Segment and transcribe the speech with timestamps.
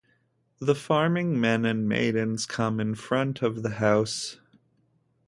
[0.57, 4.39] The farming men and maidens come in front of the house.